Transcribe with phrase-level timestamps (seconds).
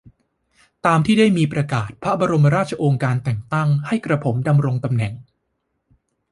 [0.85, 5.13] ตามที่ได้มีประกาศพระบรมราชโองการแต่งตั้งให้กระผมดำรงตำแหน่ง